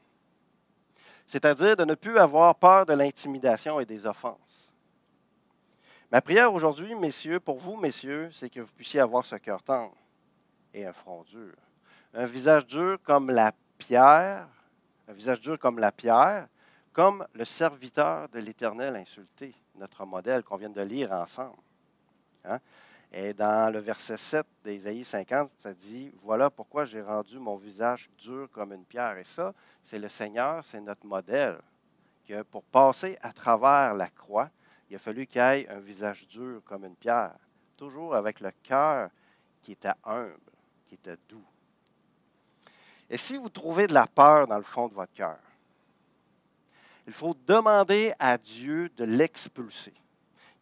[1.26, 4.72] C'est-à-dire de ne plus avoir peur de l'intimidation et des offenses.
[6.12, 9.94] Ma prière aujourd'hui, messieurs, pour vous, messieurs, c'est que vous puissiez avoir ce cœur tendre
[10.72, 11.54] et un front dur.
[12.14, 14.46] Un visage dur comme la pierre,
[15.08, 16.46] un visage dur comme la pierre,
[16.92, 21.58] comme le serviteur de l'Éternel insulté, notre modèle qu'on vient de lire ensemble.
[22.44, 22.60] Hein.
[23.18, 28.10] Et dans le verset 7 d'Ésaïe 50, ça dit, voilà pourquoi j'ai rendu mon visage
[28.18, 29.16] dur comme une pierre.
[29.16, 31.58] Et ça, c'est le Seigneur, c'est notre modèle.
[32.28, 34.50] Que pour passer à travers la croix,
[34.90, 37.38] il a fallu qu'il ait un visage dur comme une pierre,
[37.78, 39.08] toujours avec le cœur
[39.62, 40.52] qui était humble,
[40.86, 41.46] qui était doux.
[43.08, 45.38] Et si vous trouvez de la peur dans le fond de votre cœur,
[47.06, 49.94] il faut demander à Dieu de l'expulser,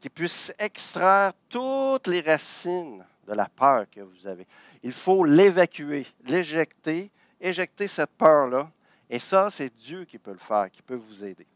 [0.04, 4.46] qu'il puisse extraire toutes les racines de la peur que vous avez.
[4.82, 8.70] Il faut l'évacuer, l'éjecter, éjecter cette peur-là.
[9.08, 11.46] Et ça, c'est Dieu qui peut le faire, qui peut vous aider.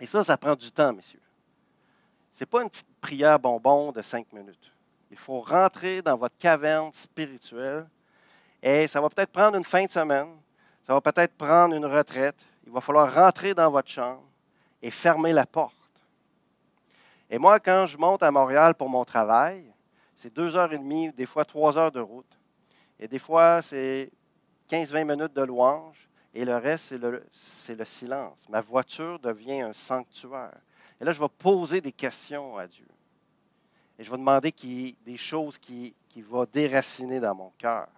[0.00, 1.20] Et ça, ça prend du temps, messieurs.
[2.32, 4.72] Ce n'est pas une petite prière bonbon de cinq minutes.
[5.12, 7.86] Il faut rentrer dans votre caverne spirituelle
[8.60, 10.34] et ça va peut-être prendre une fin de semaine,
[10.84, 12.44] ça va peut-être prendre une retraite.
[12.66, 14.24] Il va falloir rentrer dans votre chambre
[14.82, 15.76] et fermer la porte.
[17.30, 19.72] Et moi, quand je monte à Montréal pour mon travail,
[20.14, 22.38] c'est deux heures et demie, des fois trois heures de route.
[22.98, 24.10] Et des fois, c'est
[24.70, 26.08] 15-20 minutes de louange.
[26.34, 27.24] Et le reste, c'est le,
[27.68, 28.46] le, silence.
[28.48, 30.54] Ma voiture devient un sanctuaire.
[31.00, 32.86] Et là, je vais poser des questions à Dieu.
[33.98, 34.52] Et je vais demander
[35.04, 37.88] des choses qui, qui vont déraciner dans mon cœur.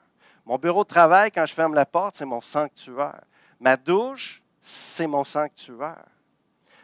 [0.47, 3.23] Mon bureau de travail, quand je ferme la porte, c'est mon sanctuaire.
[3.61, 6.07] Ma douche, c'est mon sanctuaire.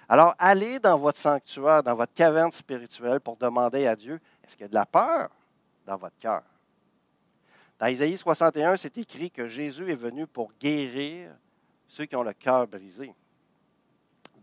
[0.08, 4.62] Alors, allez dans votre sanctuaire, dans votre caverne spirituelle pour demander à Dieu, est-ce qu'il
[4.62, 5.30] y a de la peur
[5.86, 6.42] dans votre cœur?
[7.78, 11.32] Dans Isaïe 61, c'est écrit que Jésus est venu pour guérir
[11.88, 13.14] ceux qui ont le cœur brisé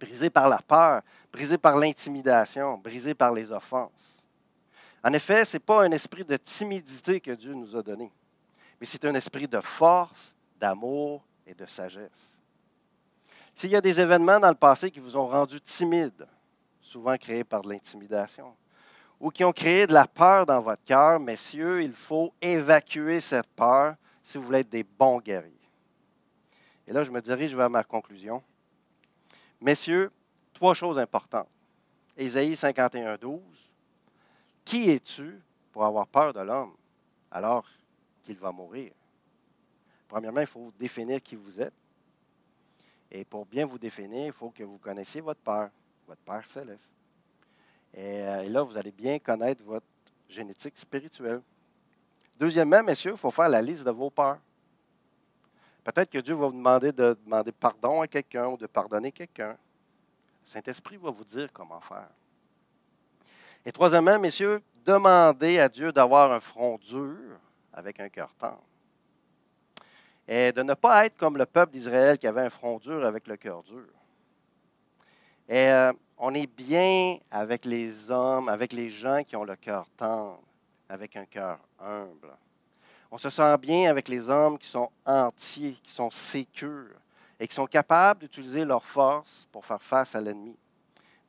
[0.01, 3.91] brisé par la peur, brisé par l'intimidation, brisé par les offenses.
[5.03, 8.11] En effet, ce n'est pas un esprit de timidité que Dieu nous a donné,
[8.79, 12.30] mais c'est un esprit de force, d'amour et de sagesse.
[13.61, 16.27] S'il y a des événements dans le passé qui vous ont rendu timide,
[16.81, 18.55] souvent créés par de l'intimidation,
[19.19, 23.45] ou qui ont créé de la peur dans votre cœur, messieurs, il faut évacuer cette
[23.49, 25.69] peur si vous voulez être des bons guerriers.
[26.87, 28.41] Et là, je me dirige vers ma conclusion.
[29.59, 30.11] Messieurs,
[30.55, 31.47] trois choses importantes.
[32.17, 33.41] Ésaïe 51, 12.
[34.65, 35.39] Qui es-tu
[35.71, 36.73] pour avoir peur de l'homme
[37.29, 37.67] alors
[38.23, 38.91] qu'il va mourir?
[40.07, 41.75] Premièrement, il faut définir qui vous êtes.
[43.11, 45.69] Et pour bien vous définir, il faut que vous connaissiez votre Père,
[46.07, 46.91] votre Père céleste.
[47.93, 49.85] Et, euh, et là, vous allez bien connaître votre
[50.29, 51.41] génétique spirituelle.
[52.39, 54.39] Deuxièmement, messieurs, il faut faire la liste de vos peurs.
[55.83, 59.57] Peut-être que Dieu va vous demander de demander pardon à quelqu'un ou de pardonner quelqu'un.
[60.43, 62.09] Saint-Esprit va vous dire comment faire.
[63.65, 67.39] Et troisièmement, messieurs, demandez à Dieu d'avoir un front dur
[67.73, 68.63] avec un cœur tendre.
[70.33, 73.27] Et de ne pas être comme le peuple d'Israël qui avait un front dur avec
[73.27, 73.83] le cœur dur.
[75.49, 79.85] Et euh, on est bien avec les hommes, avec les gens qui ont le cœur
[79.97, 80.39] tendre,
[80.87, 82.29] avec un cœur humble.
[83.11, 86.95] On se sent bien avec les hommes qui sont entiers, qui sont sécures
[87.37, 90.55] et qui sont capables d'utiliser leur force pour faire face à l'ennemi.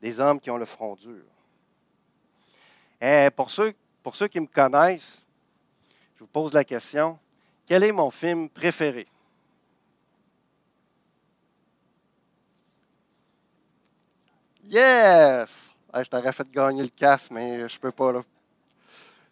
[0.00, 1.24] Des hommes qui ont le front dur.
[3.00, 5.20] Et pour ceux, pour ceux qui me connaissent,
[6.14, 7.18] je vous pose la question,
[7.72, 9.06] quel est mon film préféré?
[14.62, 15.72] Yes!
[15.94, 18.12] je t'aurais fait gagner le casque, mais je peux pas.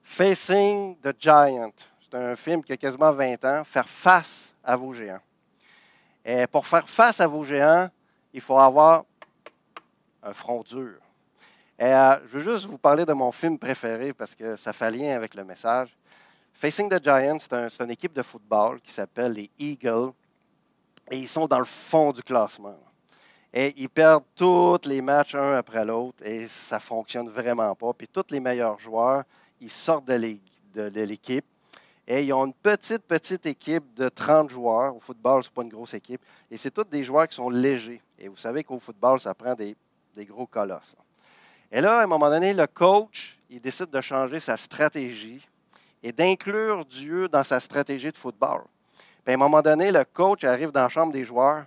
[0.03, 1.75] Facing the Giant.
[2.01, 3.63] C'est un film qui a quasiment 20 ans.
[3.63, 5.21] Faire face à vos géants.
[6.25, 7.91] Et pour faire face à vos géants,
[8.33, 9.05] il faut avoir
[10.23, 10.97] un front dur.
[11.79, 14.91] Et, euh, je veux juste vous parler de mon film préféré parce que ça fait
[14.91, 15.95] lien avec le message.
[16.61, 20.13] Facing the Giants, c'est une équipe de football qui s'appelle les Eagles.
[21.11, 22.79] Et ils sont dans le fond du classement.
[23.51, 27.95] Et ils perdent tous les matchs un après l'autre et ça ne fonctionne vraiment pas.
[27.95, 29.25] Puis tous les meilleurs joueurs,
[29.59, 31.47] ils sortent de l'équipe.
[32.07, 34.95] Et ils ont une petite, petite équipe de 30 joueurs.
[34.95, 36.21] Au football, ce n'est pas une grosse équipe.
[36.51, 38.03] Et c'est tous des joueurs qui sont légers.
[38.19, 39.75] Et vous savez qu'au football, ça prend des,
[40.15, 40.95] des gros colosses.
[41.73, 45.41] Et là, à un moment donné, le coach, il décide de changer sa stratégie
[46.03, 48.63] et d'inclure Dieu dans sa stratégie de football.
[49.25, 51.67] Puis à un moment donné, le coach arrive dans la chambre des joueurs,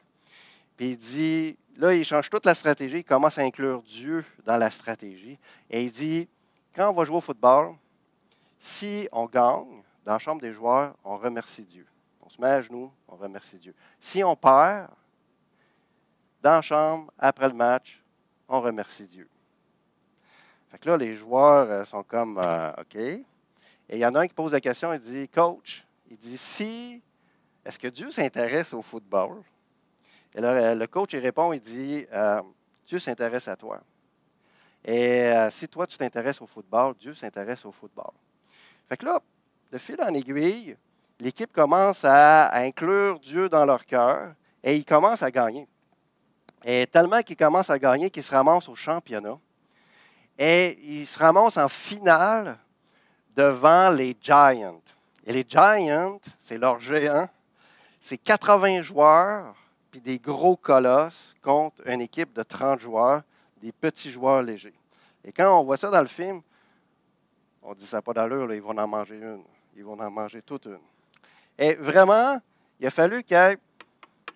[0.75, 4.57] puis il dit là, il change toute la stratégie, il commence à inclure Dieu dans
[4.57, 5.37] la stratégie.
[5.69, 6.27] Et il dit,
[6.75, 7.75] quand on va jouer au football,
[8.59, 11.87] si on gagne, dans la chambre des joueurs, on remercie Dieu.
[12.21, 13.73] On se met à genoux, on remercie Dieu.
[13.99, 14.89] Si on perd,
[16.41, 18.03] dans la chambre, après le match,
[18.49, 19.29] on remercie Dieu.
[20.69, 23.23] Fait que là, les joueurs euh, sont comme, euh, OK.
[23.89, 26.37] Et il y en a un qui pose la question, il dit, Coach, il dit,
[26.37, 27.01] si,
[27.65, 29.41] est-ce que Dieu s'intéresse au football?
[30.35, 32.41] Et là, le coach, il répond, il dit, euh,
[32.85, 33.81] Dieu s'intéresse à toi.
[34.83, 38.11] Et euh, si toi, tu t'intéresses au football, Dieu s'intéresse au football.
[38.89, 39.21] Fait que là,
[39.71, 40.75] de fil en aiguille,
[41.19, 45.67] l'équipe commence à, inclure Dieu dans leur cœur et ils commencent à gagner.
[46.65, 49.37] Et tellement qu'ils commencent à gagner qu'ils se ramassent au championnat.
[50.37, 52.57] Et ils se ramassent en finale
[53.35, 54.81] devant les Giants.
[55.25, 57.29] Et les Giants, c'est leur géant.
[58.01, 59.55] C'est 80 joueurs
[59.93, 63.21] puis des gros colosses contre une équipe de 30 joueurs,
[63.61, 64.73] des petits joueurs légers.
[65.23, 66.41] Et quand on voit ça dans le film,
[67.61, 69.43] on dit ça pas d'allure, ils vont en manger une.
[69.75, 70.79] Ils vont en manger toute une.
[71.57, 72.39] Et vraiment,
[72.79, 73.57] il a fallu ait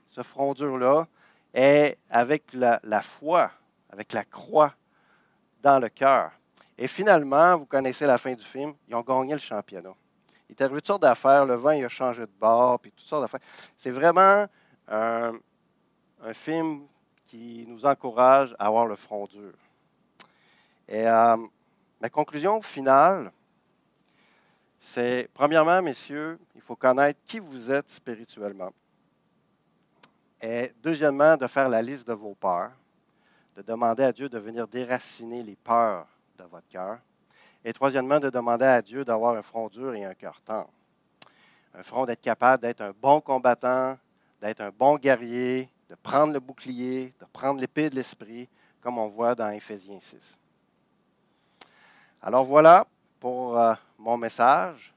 [0.08, 0.22] ce
[1.54, 3.52] et avec la, foi,
[3.90, 4.74] avec la croix
[5.62, 6.32] dans le cœur.
[6.78, 9.96] Et finalement, vous connaissez la fin du film, ils ont gagné le championnat.
[10.48, 13.08] Il est arrivé toutes sortes d'affaires, le vent il a changé de bord, puis toutes
[13.08, 13.48] sortes d'affaires.
[13.78, 14.46] C'est vraiment
[14.88, 15.34] un,
[16.34, 16.88] film
[17.26, 19.54] qui nous encourage à avoir le front dur.
[20.88, 21.38] Et euh,
[22.02, 23.32] ma conclusion finale,
[24.80, 28.72] c'est, premièrement, messieurs, il faut connaître qui vous êtes spirituellement.
[30.42, 32.72] Et deuxièmement, de faire la liste de vos peurs,
[33.56, 36.08] de demander à Dieu de venir déraciner les peurs
[36.38, 37.00] de votre cœur.
[37.64, 40.70] Et troisièmement, de demander à Dieu d'avoir un front dur et un cœur tendre.
[41.74, 43.98] Un front d'être capable d'être un bon combattant,
[44.42, 48.48] d'être un bon guerrier, de prendre le bouclier, de prendre l'épée de l'esprit,
[48.82, 50.38] comme on voit dans Éphésiens 6.
[52.22, 52.86] Alors voilà
[53.20, 54.94] pour euh, mon message.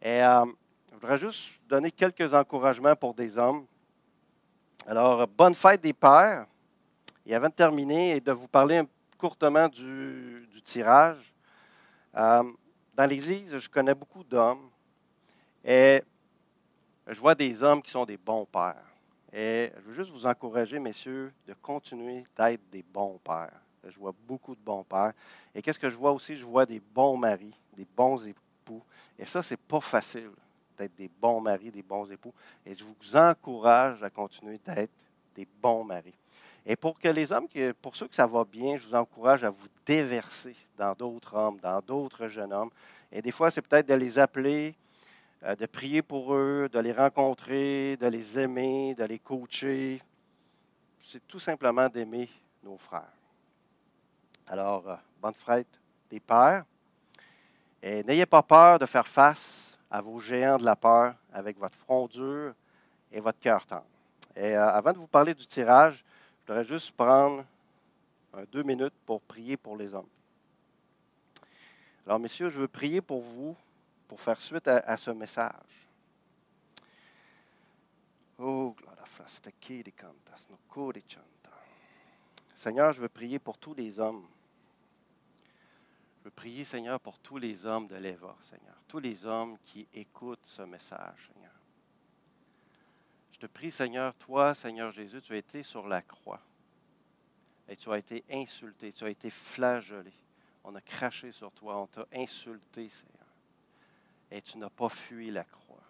[0.00, 0.44] Et euh,
[0.90, 3.66] je voudrais juste donner quelques encouragements pour des hommes.
[4.86, 6.46] Alors, bonne fête des pères.
[7.26, 8.82] Et avant de terminer et de vous parler
[9.24, 11.32] courtement du, tirage,
[12.14, 12.42] euh,
[12.94, 14.68] dans l'Église, je connais beaucoup d'hommes
[15.64, 16.02] et
[17.06, 18.84] je vois des hommes qui sont des bons pères.
[19.32, 23.62] Et je veux juste vous encourager, messieurs, de continuer d'être des bons pères.
[23.88, 25.14] Je vois beaucoup de bons pères.
[25.54, 26.36] Et qu'est-ce que je vois aussi?
[26.36, 28.82] Je vois des bons maris, des bons époux.
[29.18, 30.32] Et ça, ce n'est pas facile
[30.76, 32.34] d'être des bons maris, des bons époux.
[32.66, 34.92] Et je vous encourage à continuer d'être
[35.34, 36.14] des bons maris.
[36.66, 37.46] Et pour que les hommes,
[37.82, 41.58] pour ceux que ça va bien, je vous encourage à vous déverser dans d'autres hommes,
[41.60, 42.70] dans d'autres jeunes hommes.
[43.12, 44.74] Et des fois, c'est peut-être de les appeler
[45.44, 50.00] euh, de prier pour eux, de les rencontrer, de les aimer, de les coacher.
[51.00, 52.30] C'est tout simplement d'aimer
[52.62, 53.12] nos frères.
[54.46, 55.68] Alors, euh, bonne fête
[56.08, 56.64] des pères.
[57.82, 61.76] Et n'ayez pas peur de faire face à vos géants de la peur avec votre
[61.76, 62.54] front dur
[63.12, 63.84] et votre cœur tendre.
[64.34, 66.02] Et euh, avant de vous parler du tirage,
[66.44, 67.42] je voudrais juste prendre
[68.52, 70.08] deux minutes pour prier pour les hommes.
[72.04, 73.56] Alors, messieurs, je veux prier pour vous
[74.06, 75.88] pour faire suite à, ce message.
[78.38, 78.76] Oh,
[82.54, 84.26] Seigneur, je veux prier pour tous les hommes.
[86.18, 88.76] Je veux prier, Seigneur, pour tous les hommes de l'Eva, Seigneur.
[88.86, 91.30] Tous les hommes qui écoutent ce message,
[93.46, 96.40] te prie, Seigneur, toi, Seigneur Jésus, tu as été sur la croix.
[97.68, 100.12] Et tu as été insulté, tu as été flagellé.
[100.64, 103.28] On a craché sur toi, on t'a insulté, Seigneur.
[104.30, 105.82] Et tu n'as pas fui la croix.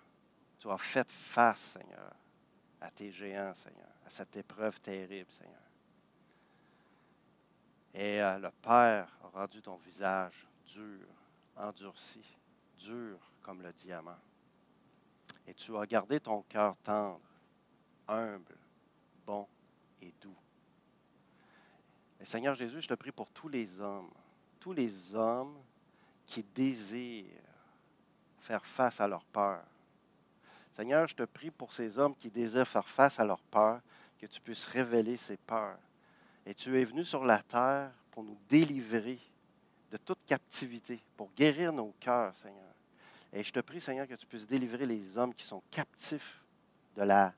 [0.58, 2.12] Tu as fait face, Seigneur,
[2.80, 5.54] à tes géants, Seigneur, à cette épreuve terrible, Seigneur.
[7.94, 11.06] Et euh, le Père a rendu ton visage dur,
[11.56, 12.24] endurci,
[12.78, 14.18] dur comme le diamant.
[15.46, 17.20] Et tu as gardé ton cœur tendre,
[18.08, 18.56] humble,
[19.26, 19.46] bon
[20.02, 20.36] et doux.
[22.22, 24.10] Seigneur Jésus, je te prie pour tous les hommes,
[24.58, 25.56] tous les hommes
[26.26, 27.26] qui désirent
[28.40, 29.62] faire face à leur peur.
[30.70, 33.80] Seigneur, je te prie pour ces hommes qui désirent faire face à leur peur,
[34.18, 35.78] que tu puisses révéler ces peurs.
[36.46, 39.18] Et tu es venu sur la terre pour nous délivrer
[39.90, 42.74] de toute captivité, pour guérir nos cœurs, Seigneur.
[43.32, 46.42] Et je te prie, Seigneur, que tu puisses délivrer les hommes qui sont captifs
[46.96, 47.32] de la,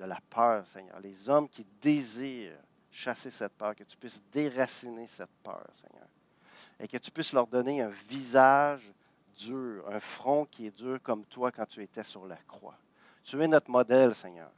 [0.00, 0.98] de la peur, Seigneur.
[1.00, 2.58] Les hommes qui désirent
[2.90, 6.08] chasser cette peur, que tu puisses déraciner cette peur, Seigneur.
[6.78, 8.90] Et que tu puisses leur donner un visage
[9.36, 12.76] dur, un front qui est dur comme toi quand tu étais sur la croix.
[13.22, 14.50] Tu es notre modèle, Seigneur.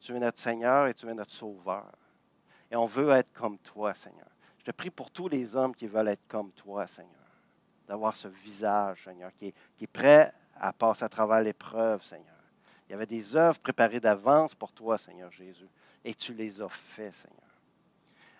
[0.00, 1.92] Tu es notre Seigneur et tu es notre Sauveur.
[2.70, 4.26] Et on veut être comme toi, Seigneur.
[4.58, 7.12] Je te prie pour tous les hommes qui veulent être comme toi, Seigneur.
[7.86, 12.35] D'avoir ce visage, Seigneur, qui est, prêt à passer à travers l'épreuve, Seigneur.
[12.86, 15.68] Il y avait des œuvres préparées d'avance pour toi, Seigneur Jésus.
[16.04, 17.42] Et tu les as fait, Seigneur.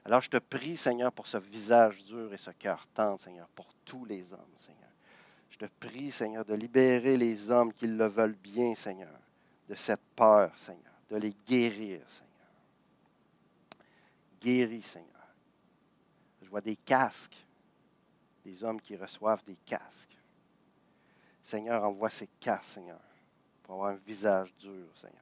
[0.05, 3.74] Alors je te prie, Seigneur, pour ce visage dur et ce cœur tendre, Seigneur, pour
[3.84, 4.90] tous les hommes, Seigneur.
[5.51, 9.18] Je te prie, Seigneur, de libérer les hommes qui le veulent bien, Seigneur,
[9.68, 12.26] de cette peur, Seigneur, de les guérir, Seigneur.
[14.40, 15.11] Guéris, Seigneur.
[16.40, 17.44] Je vois des casques,
[18.44, 20.16] des hommes qui reçoivent des casques.
[21.42, 23.01] Seigneur, envoie ces casques, Seigneur,
[23.66, 25.16] pour avoir un visage dur, Seigneur.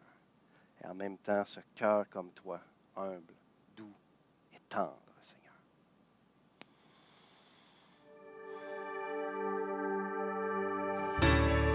[0.83, 2.61] Et en même temps, ce cœur comme toi,
[2.95, 3.33] humble,
[3.77, 3.95] doux
[4.53, 4.99] et tendre.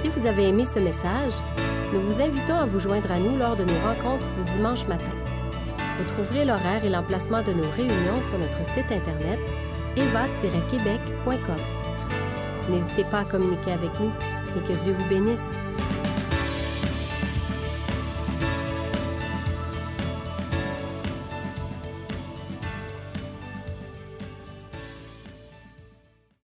[0.01, 1.33] Si vous avez aimé ce message,
[1.91, 5.11] nous vous invitons à vous joindre à nous lors de nos rencontres du dimanche matin.
[5.97, 9.39] Vous trouverez l'horaire et l'emplacement de nos réunions sur notre site internet
[9.97, 11.57] eva-québec.com.
[12.69, 14.11] N'hésitez pas à communiquer avec nous
[14.55, 15.53] et que Dieu vous bénisse.